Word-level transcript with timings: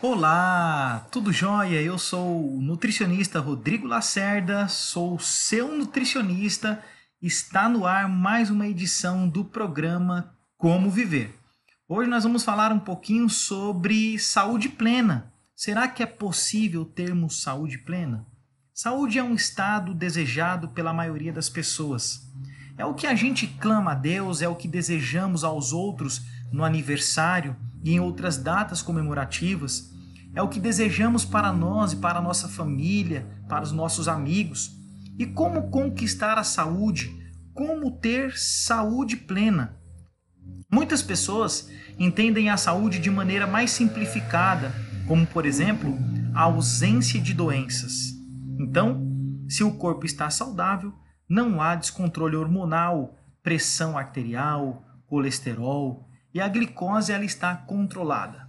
Olá, 0.00 1.08
tudo 1.10 1.32
jóia? 1.32 1.82
Eu 1.82 1.98
sou 1.98 2.56
o 2.56 2.62
nutricionista 2.62 3.40
Rodrigo 3.40 3.84
Lacerda, 3.84 4.68
sou 4.68 5.18
seu 5.18 5.74
nutricionista. 5.74 6.80
Está 7.20 7.68
no 7.68 7.84
ar 7.84 8.08
mais 8.08 8.48
uma 8.48 8.68
edição 8.68 9.28
do 9.28 9.44
programa 9.44 10.32
Como 10.56 10.88
Viver. 10.88 11.34
Hoje 11.88 12.08
nós 12.08 12.22
vamos 12.22 12.44
falar 12.44 12.70
um 12.70 12.78
pouquinho 12.78 13.28
sobre 13.28 14.16
saúde 14.20 14.68
plena. 14.68 15.32
Será 15.56 15.88
que 15.88 16.00
é 16.00 16.06
possível 16.06 16.84
termos 16.84 17.42
saúde 17.42 17.78
plena? 17.78 18.24
Saúde 18.72 19.18
é 19.18 19.22
um 19.24 19.34
estado 19.34 19.92
desejado 19.94 20.68
pela 20.68 20.92
maioria 20.92 21.32
das 21.32 21.48
pessoas. 21.48 22.20
É 22.76 22.84
o 22.84 22.94
que 22.94 23.08
a 23.08 23.16
gente 23.16 23.48
clama 23.48 23.90
a 23.90 23.96
Deus, 23.96 24.42
é 24.42 24.48
o 24.48 24.54
que 24.54 24.68
desejamos 24.68 25.42
aos 25.42 25.72
outros 25.72 26.22
no 26.52 26.62
aniversário 26.62 27.56
e 27.82 27.92
em 27.92 28.00
outras 28.00 28.36
datas 28.36 28.82
comemorativas. 28.82 29.90
É 30.34 30.42
o 30.42 30.48
que 30.48 30.60
desejamos 30.60 31.24
para 31.24 31.52
nós 31.52 31.92
e 31.92 31.96
para 31.96 32.18
a 32.18 32.22
nossa 32.22 32.48
família, 32.48 33.26
para 33.48 33.62
os 33.62 33.72
nossos 33.72 34.08
amigos. 34.08 34.70
E 35.18 35.26
como 35.26 35.70
conquistar 35.70 36.38
a 36.38 36.44
saúde? 36.44 37.16
Como 37.54 37.90
ter 37.90 38.36
saúde 38.36 39.16
plena? 39.16 39.76
Muitas 40.70 41.02
pessoas 41.02 41.70
entendem 41.98 42.50
a 42.50 42.56
saúde 42.56 42.98
de 42.98 43.10
maneira 43.10 43.46
mais 43.46 43.70
simplificada, 43.70 44.72
como 45.06 45.26
por 45.26 45.46
exemplo, 45.46 45.98
a 46.34 46.42
ausência 46.42 47.20
de 47.20 47.34
doenças. 47.34 48.12
Então, 48.60 49.08
se 49.48 49.64
o 49.64 49.72
corpo 49.72 50.04
está 50.04 50.28
saudável, 50.30 50.92
não 51.28 51.60
há 51.60 51.74
descontrole 51.74 52.36
hormonal, 52.36 53.16
pressão 53.42 53.96
arterial, 53.96 54.84
colesterol, 55.06 56.07
e 56.38 56.40
a 56.40 56.46
glicose 56.46 57.10
ela 57.12 57.24
está 57.24 57.56
controlada. 57.56 58.48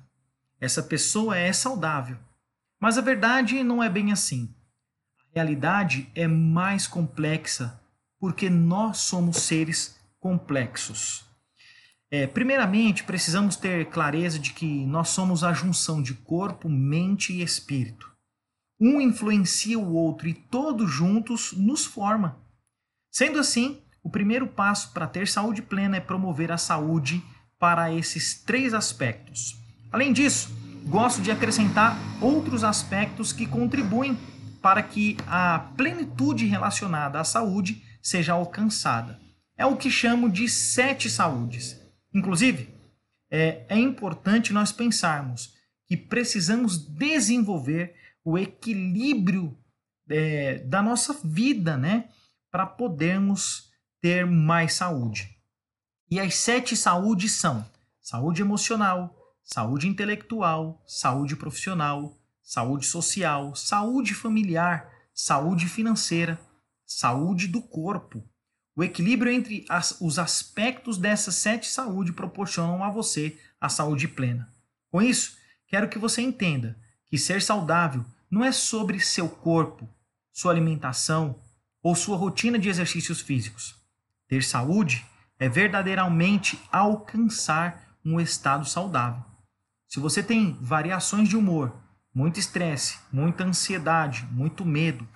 Essa 0.61 0.83
pessoa 0.83 1.35
é 1.35 1.51
saudável. 1.51 2.19
Mas 2.79 2.99
a 2.99 3.01
verdade 3.01 3.63
não 3.63 3.81
é 3.81 3.89
bem 3.89 4.11
assim. 4.11 4.53
A 5.31 5.37
realidade 5.37 6.07
é 6.13 6.27
mais 6.27 6.85
complexa 6.85 7.81
porque 8.19 8.47
nós 8.47 8.99
somos 8.99 9.37
seres 9.37 9.99
complexos. 10.19 11.25
É, 12.11 12.27
primeiramente, 12.27 13.03
precisamos 13.03 13.55
ter 13.55 13.89
clareza 13.89 14.37
de 14.37 14.53
que 14.53 14.85
nós 14.85 15.09
somos 15.09 15.43
a 15.43 15.51
junção 15.51 15.99
de 15.99 16.13
corpo, 16.13 16.69
mente 16.69 17.33
e 17.33 17.41
espírito. 17.41 18.07
Um 18.79 19.01
influencia 19.01 19.79
o 19.79 19.95
outro 19.95 20.27
e 20.27 20.35
todos 20.35 20.91
juntos 20.91 21.53
nos 21.53 21.87
forma. 21.87 22.37
Sendo 23.11 23.39
assim, 23.39 23.81
o 24.03 24.11
primeiro 24.11 24.45
passo 24.45 24.93
para 24.93 25.07
ter 25.07 25.27
saúde 25.27 25.63
plena 25.63 25.97
é 25.97 25.99
promover 25.99 26.51
a 26.51 26.57
saúde 26.57 27.23
para 27.59 27.93
esses 27.93 28.41
três 28.41 28.73
aspectos. 28.73 29.57
Além 29.91 30.13
disso, 30.13 30.49
gosto 30.85 31.21
de 31.21 31.29
acrescentar 31.29 31.97
outros 32.21 32.63
aspectos 32.63 33.33
que 33.33 33.45
contribuem 33.45 34.17
para 34.61 34.81
que 34.81 35.17
a 35.27 35.59
plenitude 35.75 36.45
relacionada 36.45 37.19
à 37.19 37.23
saúde 37.23 37.83
seja 38.01 38.33
alcançada. 38.33 39.19
É 39.57 39.65
o 39.65 39.75
que 39.75 39.91
chamo 39.91 40.29
de 40.29 40.47
sete 40.47 41.09
saúdes. 41.09 41.79
Inclusive, 42.13 42.73
é, 43.29 43.65
é 43.67 43.77
importante 43.77 44.53
nós 44.53 44.71
pensarmos 44.71 45.53
que 45.85 45.97
precisamos 45.97 46.77
desenvolver 46.77 47.93
o 48.23 48.37
equilíbrio 48.37 49.57
é, 50.09 50.59
da 50.59 50.81
nossa 50.81 51.13
vida, 51.23 51.77
né? 51.77 52.09
Para 52.51 52.65
podermos 52.65 53.69
ter 54.01 54.25
mais 54.25 54.73
saúde. 54.73 55.38
E 56.11 56.19
as 56.19 56.35
sete 56.35 56.75
saúdes 56.75 57.33
são 57.33 57.63
saúde 58.01 58.41
emocional, 58.41 59.15
saúde 59.43 59.87
intelectual, 59.87 60.83
saúde 60.87 61.35
profissional, 61.35 62.17
saúde 62.41 62.87
social, 62.87 63.55
saúde 63.55 64.15
familiar, 64.15 64.91
saúde 65.13 65.67
financeira, 65.67 66.39
saúde 66.83 67.47
do 67.47 67.61
corpo. 67.61 68.23
O 68.75 68.83
equilíbrio 68.83 69.31
entre 69.31 69.65
as, 69.69 70.01
os 70.01 70.17
aspectos 70.17 70.97
dessas 70.97 71.35
sete 71.35 71.67
saúde 71.67 72.11
proporcionam 72.11 72.83
a 72.83 72.89
você 72.89 73.37
a 73.61 73.69
saúde 73.69 74.07
plena. 74.07 74.51
Com 74.89 75.01
isso, 75.01 75.37
quero 75.67 75.89
que 75.89 75.99
você 75.99 76.21
entenda 76.21 76.75
que 77.05 77.17
ser 77.17 77.41
saudável 77.41 78.03
não 78.31 78.43
é 78.43 78.51
sobre 78.51 78.99
seu 78.99 79.29
corpo, 79.29 79.87
sua 80.31 80.51
alimentação 80.51 81.39
ou 81.83 81.95
sua 81.95 82.17
rotina 82.17 82.57
de 82.57 82.69
exercícios 82.69 83.21
físicos. 83.21 83.75
Ter 84.27 84.43
saúde 84.43 85.05
é 85.39 85.47
verdadeiramente 85.47 86.59
alcançar 86.71 87.95
um 88.05 88.19
estado 88.19 88.65
saudável. 88.65 89.23
Se 89.87 89.99
você 89.99 90.21
tem 90.21 90.57
variações 90.61 91.29
de 91.29 91.37
humor, 91.37 91.73
muito 92.13 92.39
estresse, 92.39 92.97
muita 93.11 93.43
ansiedade, 93.43 94.27
muito 94.31 94.65
medo, 94.65 95.07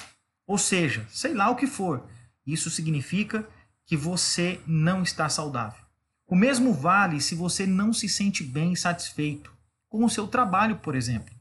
ou 0.48 0.58
seja, 0.58 1.06
sei 1.10 1.34
lá 1.34 1.50
o 1.50 1.56
que 1.56 1.68
for, 1.68 2.08
isso 2.46 2.70
significa 2.70 3.48
que 3.86 3.98
você 3.98 4.60
não 4.66 5.04
está 5.04 5.28
saudável. 5.30 5.84
O 6.28 6.36
mesmo 6.36 6.74
vale 6.74 7.20
se 7.20 7.36
você 7.36 7.68
não 7.68 7.94
se 7.94 8.08
sente 8.08 8.44
bem 8.44 8.74
e 8.74 8.78
satisfeito 8.78 9.54
com 9.90 10.04
o 10.04 10.10
seu 10.10 10.28
trabalho, 10.28 10.78
por 10.78 10.96
exemplo. 10.96 11.34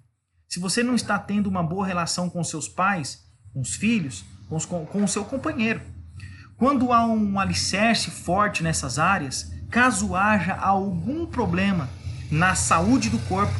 Se 0.49 0.59
você 0.59 0.83
não 0.83 0.95
está 0.95 1.19
tendo 1.19 1.49
uma 1.49 1.63
boa 1.63 1.87
relação 1.87 2.29
com 2.29 2.45
seus 2.45 2.69
pais, 2.69 3.25
com 3.53 3.61
os 3.61 3.75
filhos, 3.75 4.25
com, 4.49 4.57
os, 4.57 4.67
com 4.67 5.03
o 5.03 5.09
seu 5.09 5.25
companheiro. 5.25 5.81
Quando 6.63 6.93
há 6.93 7.05
um 7.05 7.41
alicerce 7.41 8.09
forte 8.09 8.63
nessas 8.63 8.97
áreas, 8.97 9.53
caso 9.69 10.15
haja 10.15 10.55
algum 10.55 11.27
problema 11.27 11.91
na 12.31 12.55
saúde 12.55 13.11
do 13.11 13.19
corpo, 13.27 13.53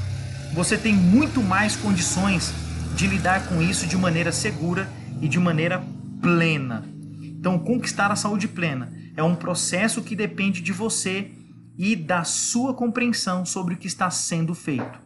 você 0.55 0.79
tem 0.79 0.95
muito 0.95 1.43
mais 1.43 1.75
condições 1.75 2.55
de 2.95 3.09
lidar 3.09 3.49
com 3.49 3.61
isso 3.61 3.89
de 3.89 3.97
maneira 3.97 4.31
segura 4.31 4.89
e 5.21 5.27
de 5.27 5.41
maneira 5.41 5.85
plena. 6.21 6.85
Então, 7.21 7.59
conquistar 7.59 8.13
a 8.13 8.15
saúde 8.15 8.47
plena 8.47 8.93
é 9.17 9.23
um 9.25 9.35
processo 9.35 10.01
que 10.01 10.15
depende 10.15 10.63
de 10.63 10.73
você 10.73 11.33
e 11.77 11.97
da 11.97 12.23
sua 12.23 12.73
compreensão 12.73 13.45
sobre 13.45 13.75
o 13.75 13.79
que 13.79 13.89
está 13.89 14.09
sendo 14.11 14.55
feito. 14.55 15.01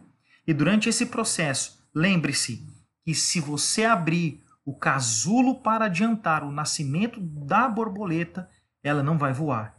E 0.45 0.53
durante 0.53 0.87
esse 0.87 1.07
processo, 1.07 1.79
lembre-se 1.95 2.63
que 3.03 3.15
se 3.15 3.39
você 3.39 3.85
abrir 3.85 4.43
o 4.67 4.75
casulo 4.75 5.61
para 5.61 5.85
adiantar 5.85 6.43
o 6.43 6.51
nascimento 6.51 7.21
da 7.21 7.69
borboleta, 7.69 8.49
ela 8.83 9.01
não 9.01 9.17
vai 9.17 9.31
voar. 9.31 9.77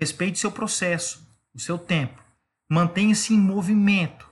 Respeite 0.00 0.38
seu 0.38 0.50
processo, 0.50 1.30
o 1.54 1.60
seu 1.60 1.76
tempo. 1.76 2.18
Mantenha-se 2.66 3.34
em 3.34 3.38
movimento. 3.38 4.26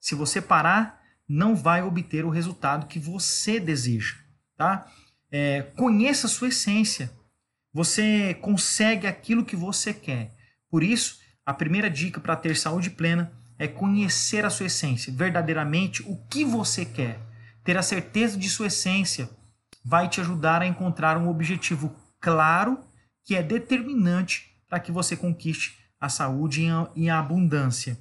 Se 0.00 0.16
você 0.16 0.42
parar, 0.42 1.00
não 1.28 1.54
vai 1.54 1.84
obter 1.84 2.24
o 2.24 2.30
resultado 2.30 2.88
que 2.88 2.98
você 2.98 3.60
deseja. 3.60 4.16
Tá? 4.56 4.90
É, 5.30 5.62
conheça 5.76 6.26
a 6.26 6.30
sua 6.30 6.48
essência. 6.48 7.12
Você 7.72 8.34
consegue 8.34 9.06
aquilo 9.06 9.44
que 9.44 9.54
você 9.54 9.94
quer. 9.94 10.34
Por 10.68 10.82
isso, 10.82 11.20
a 11.46 11.54
primeira 11.54 11.88
dica 11.88 12.20
para 12.20 12.34
ter 12.34 12.56
saúde 12.56 12.90
plena 12.90 13.32
é 13.56 13.68
conhecer 13.68 14.44
a 14.44 14.50
sua 14.50 14.66
essência, 14.66 15.12
verdadeiramente 15.12 16.02
o 16.02 16.16
que 16.26 16.44
você 16.44 16.84
quer. 16.84 17.20
Ter 17.62 17.78
a 17.78 17.82
certeza 17.82 18.36
de 18.36 18.50
sua 18.50 18.66
essência 18.66 19.30
vai 19.84 20.08
te 20.08 20.20
ajudar 20.20 20.62
a 20.62 20.66
encontrar 20.66 21.18
um 21.18 21.28
objetivo 21.28 21.94
claro 22.20 22.82
que 23.22 23.36
é 23.36 23.42
determinante 23.42 24.56
para 24.68 24.80
que 24.80 24.90
você 24.90 25.16
conquiste 25.16 25.78
a 26.00 26.08
saúde 26.08 26.66
e 26.96 27.10
a 27.10 27.18
abundância. 27.18 27.98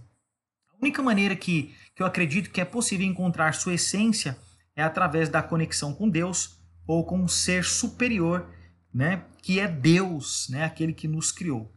A 0.71 0.75
única 0.81 1.01
maneira 1.01 1.35
que, 1.35 1.75
que 1.95 2.01
eu 2.01 2.07
acredito 2.07 2.49
que 2.49 2.61
é 2.61 2.65
possível 2.65 3.05
encontrar 3.05 3.53
sua 3.53 3.73
essência 3.73 4.37
é 4.75 4.83
através 4.83 5.29
da 5.29 5.43
conexão 5.43 5.93
com 5.93 6.09
Deus 6.09 6.57
ou 6.87 7.05
com 7.05 7.19
um 7.19 7.27
ser 7.27 7.63
superior, 7.63 8.49
né, 8.93 9.23
que 9.41 9.59
é 9.59 9.67
Deus, 9.67 10.47
né, 10.49 10.63
aquele 10.65 10.93
que 10.93 11.07
nos 11.07 11.31
criou. 11.31 11.71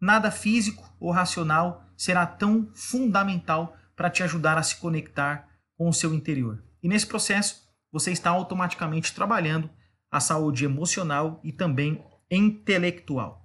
Nada 0.00 0.30
físico 0.30 0.84
ou 0.98 1.10
racional 1.10 1.84
será 1.96 2.26
tão 2.26 2.68
fundamental 2.74 3.76
para 3.94 4.10
te 4.10 4.22
ajudar 4.22 4.58
a 4.58 4.62
se 4.62 4.76
conectar 4.76 5.48
com 5.76 5.88
o 5.88 5.92
seu 5.92 6.12
interior. 6.12 6.62
E 6.82 6.88
nesse 6.88 7.06
processo, 7.06 7.62
você 7.92 8.10
está 8.10 8.30
automaticamente 8.30 9.14
trabalhando 9.14 9.68
a 10.10 10.18
saúde 10.18 10.64
emocional 10.64 11.40
e 11.44 11.52
também 11.52 12.02
intelectual. 12.30 13.42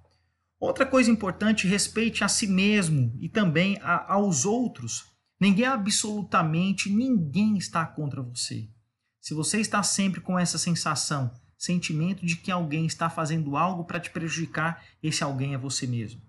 Outra 0.58 0.84
coisa 0.84 1.10
importante, 1.10 1.68
respeite 1.68 2.24
a 2.24 2.28
si 2.28 2.46
mesmo 2.46 3.16
e 3.20 3.28
também 3.28 3.78
a, 3.80 4.14
aos 4.14 4.44
outros. 4.44 5.04
Ninguém, 5.40 5.66
absolutamente 5.66 6.90
ninguém 6.90 7.56
está 7.56 7.86
contra 7.86 8.22
você. 8.22 8.68
Se 9.20 9.34
você 9.34 9.60
está 9.60 9.82
sempre 9.82 10.20
com 10.20 10.38
essa 10.38 10.58
sensação, 10.58 11.32
sentimento 11.56 12.24
de 12.24 12.36
que 12.36 12.50
alguém 12.50 12.86
está 12.86 13.08
fazendo 13.10 13.56
algo 13.56 13.84
para 13.84 14.00
te 14.00 14.10
prejudicar, 14.10 14.82
esse 15.02 15.22
alguém 15.22 15.54
é 15.54 15.58
você 15.58 15.86
mesmo. 15.86 16.20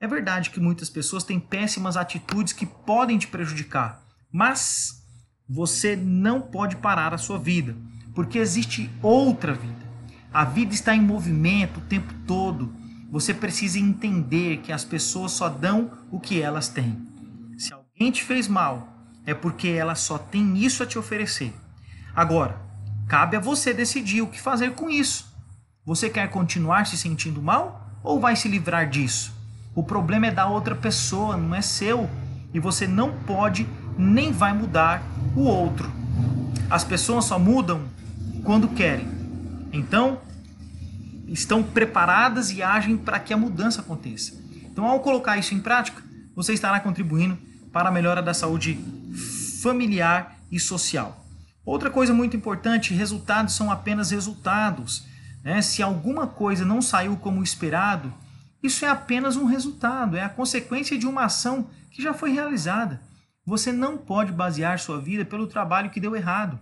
É 0.00 0.06
verdade 0.06 0.50
que 0.50 0.60
muitas 0.60 0.90
pessoas 0.90 1.22
têm 1.22 1.38
péssimas 1.38 1.96
atitudes 1.96 2.52
que 2.52 2.66
podem 2.66 3.18
te 3.18 3.28
prejudicar, 3.28 4.04
mas 4.30 5.01
você 5.48 5.96
não 5.96 6.40
pode 6.40 6.76
parar 6.76 7.12
a 7.12 7.18
sua 7.18 7.38
vida, 7.38 7.76
porque 8.14 8.38
existe 8.38 8.90
outra 9.02 9.52
vida. 9.52 9.82
A 10.32 10.44
vida 10.44 10.72
está 10.72 10.94
em 10.94 11.00
movimento 11.00 11.78
o 11.78 11.82
tempo 11.82 12.12
todo. 12.26 12.72
Você 13.10 13.34
precisa 13.34 13.78
entender 13.78 14.58
que 14.58 14.72
as 14.72 14.84
pessoas 14.84 15.32
só 15.32 15.48
dão 15.48 15.90
o 16.10 16.18
que 16.18 16.40
elas 16.40 16.68
têm. 16.68 16.96
Se 17.58 17.72
alguém 17.72 18.10
te 18.10 18.24
fez 18.24 18.48
mal 18.48 18.88
é 19.26 19.34
porque 19.34 19.68
ela 19.68 19.94
só 19.94 20.18
tem 20.18 20.58
isso 20.58 20.82
a 20.82 20.86
te 20.86 20.98
oferecer. 20.98 21.52
Agora, 22.14 22.60
cabe 23.08 23.36
a 23.36 23.40
você 23.40 23.72
decidir 23.72 24.22
o 24.22 24.26
que 24.26 24.40
fazer 24.40 24.72
com 24.72 24.90
isso. 24.90 25.32
Você 25.84 26.08
quer 26.08 26.28
continuar 26.30 26.86
se 26.86 26.96
sentindo 26.96 27.42
mal 27.42 28.00
ou 28.02 28.20
vai 28.20 28.36
se 28.36 28.48
livrar 28.48 28.88
disso? 28.88 29.32
O 29.74 29.82
problema 29.82 30.26
é 30.26 30.30
da 30.30 30.46
outra 30.46 30.74
pessoa, 30.74 31.36
não 31.36 31.54
é 31.54 31.62
seu. 31.62 32.08
E 32.52 32.60
você 32.60 32.86
não 32.86 33.12
pode 33.20 33.66
nem 34.02 34.32
vai 34.32 34.52
mudar 34.52 35.02
o 35.34 35.42
outro. 35.42 35.90
As 36.68 36.84
pessoas 36.84 37.24
só 37.24 37.38
mudam 37.38 37.82
quando 38.44 38.68
querem. 38.68 39.08
Então, 39.72 40.20
estão 41.28 41.62
preparadas 41.62 42.50
e 42.50 42.62
agem 42.62 42.96
para 42.96 43.18
que 43.18 43.32
a 43.32 43.36
mudança 43.36 43.80
aconteça. 43.80 44.34
Então, 44.64 44.84
ao 44.86 45.00
colocar 45.00 45.38
isso 45.38 45.54
em 45.54 45.60
prática, 45.60 46.02
você 46.34 46.52
estará 46.52 46.80
contribuindo 46.80 47.38
para 47.72 47.88
a 47.88 47.92
melhora 47.92 48.22
da 48.22 48.34
saúde 48.34 48.78
familiar 49.62 50.36
e 50.50 50.58
social. 50.58 51.24
Outra 51.64 51.90
coisa 51.90 52.12
muito 52.12 52.36
importante: 52.36 52.94
resultados 52.94 53.54
são 53.54 53.70
apenas 53.70 54.10
resultados. 54.10 55.04
Né? 55.42 55.62
Se 55.62 55.82
alguma 55.82 56.26
coisa 56.26 56.64
não 56.64 56.82
saiu 56.82 57.16
como 57.16 57.42
esperado, 57.42 58.12
isso 58.62 58.84
é 58.84 58.88
apenas 58.88 59.36
um 59.36 59.44
resultado, 59.44 60.16
é 60.16 60.22
a 60.22 60.28
consequência 60.28 60.98
de 60.98 61.06
uma 61.06 61.24
ação 61.24 61.68
que 61.90 62.02
já 62.02 62.14
foi 62.14 62.32
realizada. 62.32 63.00
Você 63.44 63.72
não 63.72 63.98
pode 63.98 64.32
basear 64.32 64.78
sua 64.78 65.00
vida 65.00 65.24
pelo 65.24 65.46
trabalho 65.46 65.90
que 65.90 66.00
deu 66.00 66.14
errado, 66.14 66.60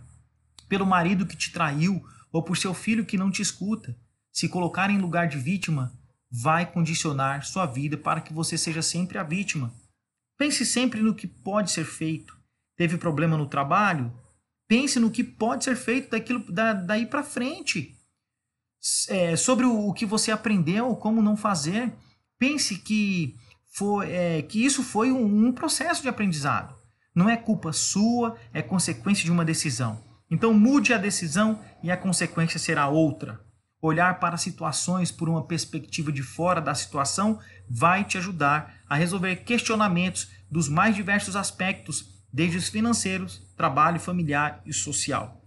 pelo 0.68 0.86
marido 0.86 1.26
que 1.26 1.36
te 1.36 1.52
traiu 1.52 2.02
ou 2.32 2.42
por 2.42 2.56
seu 2.56 2.72
filho 2.72 3.04
que 3.04 3.18
não 3.18 3.30
te 3.30 3.42
escuta. 3.42 3.96
Se 4.32 4.48
colocar 4.48 4.90
em 4.90 4.98
lugar 4.98 5.28
de 5.28 5.38
vítima 5.38 5.92
vai 6.30 6.70
condicionar 6.70 7.44
sua 7.44 7.66
vida 7.66 7.96
para 7.96 8.20
que 8.20 8.32
você 8.32 8.56
seja 8.56 8.82
sempre 8.82 9.18
a 9.18 9.22
vítima. 9.22 9.74
Pense 10.38 10.64
sempre 10.64 11.02
no 11.02 11.14
que 11.14 11.26
pode 11.26 11.70
ser 11.70 11.84
feito. 11.84 12.38
Teve 12.76 12.96
problema 12.96 13.36
no 13.36 13.46
trabalho? 13.46 14.10
Pense 14.66 14.98
no 15.00 15.10
que 15.10 15.24
pode 15.24 15.64
ser 15.64 15.76
feito 15.76 16.10
daquilo, 16.10 16.50
da, 16.50 16.72
daí 16.72 17.04
para 17.04 17.22
frente. 17.22 17.94
É, 19.08 19.36
sobre 19.36 19.66
o, 19.66 19.88
o, 19.88 19.92
que 19.92 20.06
você 20.06 20.30
aprendeu, 20.30 20.94
como 20.96 21.20
não 21.20 21.36
fazer. 21.36 21.92
Pense 22.38 22.78
que, 22.78 23.36
foi, 23.70 24.10
é, 24.10 24.42
que 24.42 24.64
isso 24.64 24.82
foi 24.82 25.12
um, 25.12 25.48
um 25.48 25.52
processo 25.52 26.02
de 26.02 26.08
aprendizado. 26.08 26.74
Não 27.14 27.28
é 27.28 27.36
culpa 27.36 27.72
sua, 27.72 28.36
é 28.52 28.62
consequência 28.62 29.24
de 29.24 29.32
uma 29.32 29.44
decisão. 29.44 30.02
Então 30.30 30.54
mude 30.54 30.92
a 30.92 30.98
decisão 30.98 31.60
e 31.82 31.90
a 31.90 31.96
consequência 31.96 32.58
será 32.58 32.88
outra. 32.88 33.40
Olhar 33.82 34.20
para 34.20 34.36
situações 34.36 35.10
por 35.10 35.28
uma 35.28 35.46
perspectiva 35.46 36.12
de 36.12 36.22
fora 36.22 36.60
da 36.60 36.74
situação 36.74 37.40
vai 37.68 38.04
te 38.04 38.18
ajudar 38.18 38.74
a 38.88 38.94
resolver 38.94 39.36
questionamentos 39.36 40.30
dos 40.50 40.68
mais 40.68 40.94
diversos 40.94 41.34
aspectos, 41.34 42.04
desde 42.32 42.58
os 42.58 42.68
financeiros, 42.68 43.42
trabalho, 43.56 43.98
familiar 43.98 44.60
e 44.66 44.72
social. 44.72 45.42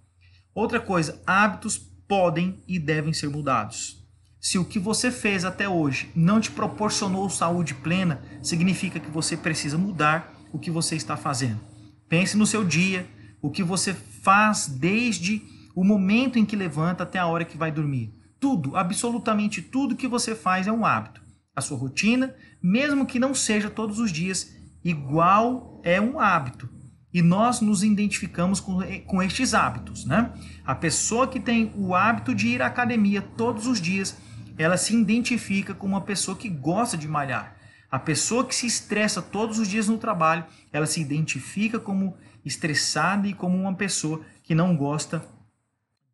Outra 0.53 0.79
coisa, 0.79 1.21
hábitos 1.25 1.77
podem 2.07 2.61
e 2.67 2.77
devem 2.79 3.13
ser 3.13 3.29
mudados. 3.29 4.02
Se 4.43 4.57
o 4.57 4.65
que 4.65 4.77
você 4.77 5.09
fez 5.09 5.45
até 5.45 5.69
hoje 5.69 6.11
não 6.13 6.41
te 6.41 6.51
proporcionou 6.51 7.29
saúde 7.29 7.73
plena, 7.73 8.21
significa 8.41 8.99
que 8.99 9.09
você 9.09 9.37
precisa 9.37 9.77
mudar 9.77 10.33
o 10.51 10.59
que 10.59 10.69
você 10.69 10.97
está 10.97 11.15
fazendo. 11.15 11.61
Pense 12.09 12.35
no 12.35 12.45
seu 12.45 12.61
dia, 12.61 13.07
o 13.41 13.49
que 13.49 13.63
você 13.63 13.93
faz 13.93 14.67
desde 14.67 15.41
o 15.73 15.81
momento 15.81 16.37
em 16.37 16.43
que 16.43 16.57
levanta 16.57 17.03
até 17.03 17.19
a 17.19 17.25
hora 17.25 17.45
que 17.45 17.57
vai 17.57 17.71
dormir. 17.71 18.11
Tudo, 18.37 18.75
absolutamente 18.75 19.61
tudo 19.61 19.95
que 19.95 20.09
você 20.09 20.35
faz 20.35 20.67
é 20.67 20.71
um 20.73 20.85
hábito. 20.85 21.21
A 21.55 21.61
sua 21.61 21.77
rotina, 21.77 22.35
mesmo 22.61 23.05
que 23.05 23.19
não 23.19 23.33
seja 23.33 23.69
todos 23.69 23.97
os 23.97 24.11
dias, 24.11 24.53
igual 24.83 25.79
é 25.85 26.01
um 26.01 26.19
hábito. 26.19 26.67
E 27.13 27.21
nós 27.21 27.61
nos 27.61 27.81
identificamos 27.81 28.59
com, 28.59 28.79
com 29.05 29.23
estes 29.23 29.53
hábitos. 29.53 30.03
Né? 30.03 30.33
A 30.65 30.75
pessoa 30.75 31.27
que 31.27 31.39
tem 31.39 31.71
o 31.77 31.95
hábito 31.95 32.35
de 32.35 32.49
ir 32.49 32.61
à 32.61 32.65
academia 32.65 33.21
todos 33.21 33.67
os 33.67 33.79
dias, 33.79 34.17
ela 34.57 34.77
se 34.77 34.95
identifica 34.95 35.73
com 35.73 35.87
uma 35.87 36.01
pessoa 36.01 36.37
que 36.37 36.49
gosta 36.49 36.97
de 36.97 37.07
malhar. 37.07 37.57
A 37.89 37.99
pessoa 37.99 38.45
que 38.45 38.55
se 38.55 38.65
estressa 38.65 39.21
todos 39.21 39.59
os 39.59 39.67
dias 39.67 39.87
no 39.87 39.97
trabalho, 39.97 40.45
ela 40.71 40.85
se 40.85 40.99
identifica 40.99 41.79
como 41.79 42.17
estressada 42.43 43.27
e 43.27 43.33
como 43.33 43.57
uma 43.57 43.75
pessoa 43.75 44.25
que 44.41 44.55
não 44.55 44.75
gosta 44.75 45.23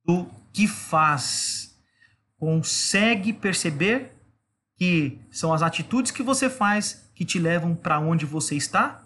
do 0.06 0.30
que 0.51 0.68
faz. 0.68 1.77
Consegue 2.38 3.33
perceber 3.33 4.13
que 4.75 5.19
são 5.31 5.53
as 5.53 5.62
atitudes 5.62 6.12
que 6.12 6.24
você 6.24 6.50
faz 6.50 7.09
que 7.13 7.25
te 7.25 7.38
levam 7.38 7.75
para 7.75 8.00
onde 8.00 8.25
você 8.25 8.56
está? 8.56 9.06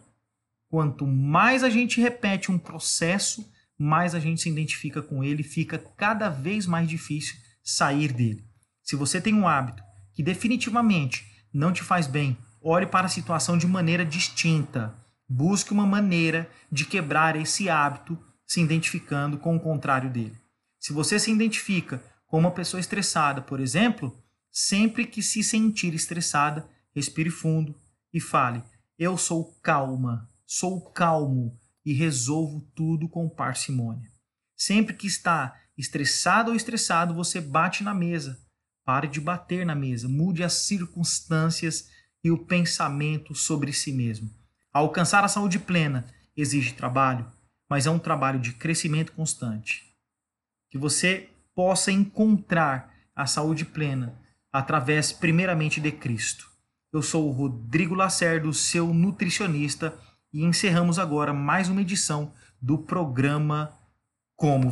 Quanto 0.70 1.06
mais 1.06 1.64
a 1.64 1.70
gente 1.70 2.02
repete 2.02 2.52
um 2.52 2.60
processo, 2.60 3.52
mais 3.78 4.14
a 4.14 4.20
gente 4.20 4.42
se 4.42 4.50
identifica 4.50 5.02
com 5.02 5.24
ele, 5.24 5.44
fica 5.44 5.78
cada 5.78 6.30
vez 6.30 6.66
mais 6.66 6.88
difícil 6.88 7.36
sair 7.64 8.12
dele. 8.12 8.44
Se 8.84 8.96
você 8.96 9.22
tem 9.22 9.34
um 9.34 9.48
hábito 9.48 9.82
que 10.14 10.22
definitivamente 10.22 11.26
não 11.54 11.72
te 11.72 11.82
faz 11.82 12.06
bem, 12.06 12.38
olhe 12.62 12.86
para 12.86 13.08
a 13.08 13.10
situação 13.10 13.58
de 13.58 13.66
maneira 13.66 14.06
distinta. 14.06 14.94
Busque 15.28 15.72
uma 15.72 15.86
maneira 15.86 16.50
de 16.72 16.86
quebrar 16.86 17.36
esse 17.36 17.70
hábito 17.70 18.20
se 18.46 18.62
identificando 18.62 19.38
com 19.38 19.56
o 19.56 19.60
contrário 19.60 20.10
dele. 20.10 20.38
Se 20.80 20.92
você 20.92 21.18
se 21.18 21.32
identifica 21.32 22.04
com 22.28 22.38
uma 22.38 22.52
pessoa 22.52 22.80
estressada, 22.80 23.42
por 23.42 23.60
exemplo, 23.60 24.16
sempre 24.52 25.06
que 25.08 25.24
se 25.24 25.44
sentir 25.44 25.94
estressada, 25.94 26.68
respire 26.94 27.30
fundo 27.30 27.74
e 28.14 28.20
fale: 28.20 28.62
Eu 29.00 29.18
sou 29.18 29.58
calma, 29.62 30.30
sou 30.46 30.82
calmo 30.92 31.58
e 31.86 31.94
resolvo 31.94 32.62
tudo 32.76 33.08
com 33.08 33.30
parcimônia. 33.30 34.12
Sempre 34.56 34.94
que 34.94 35.08
está 35.08 35.58
estressado 35.78 36.52
ou 36.52 36.56
estressado, 36.56 37.14
você 37.14 37.42
bate 37.42 37.84
na 37.84 37.94
mesa. 37.94 38.38
Pare 38.86 39.08
de 39.08 39.22
bater 39.22 39.66
na 39.66 39.76
mesa, 39.76 40.08
mude 40.10 40.44
as 40.44 40.54
circunstâncias 40.54 41.90
e 42.24 42.32
o 42.32 42.38
pensamento 42.38 43.34
sobre 43.34 43.72
si 43.72 43.92
mesmo. 43.92 44.30
Alcançar 44.72 45.24
a 45.24 45.28
saúde 45.28 45.60
plena 45.60 46.06
exige 46.36 46.74
trabalho, 46.74 47.26
mas 47.70 47.86
é 47.86 47.90
um 47.90 48.00
trabalho 48.00 48.40
de 48.40 48.54
crescimento 48.54 49.12
constante. 49.14 49.84
Que 50.70 50.78
você 50.78 51.30
possa 51.56 51.92
encontrar 51.92 52.92
a 53.16 53.26
saúde 53.26 53.66
plena 53.66 54.20
através, 54.52 55.12
primeiramente, 55.12 55.80
de 55.80 55.92
Cristo. 55.92 56.50
Eu 56.92 57.02
sou 57.02 57.28
o 57.28 57.32
Rodrigo 57.32 57.96
Lacerdo, 57.96 58.54
seu 58.54 58.94
nutricionista, 58.94 59.98
e 60.32 60.44
encerramos 60.44 60.98
agora 60.98 61.34
mais 61.34 61.70
uma 61.70 61.82
edição 61.82 62.34
do 62.62 62.78
programa 62.78 63.78
Como 64.36 64.62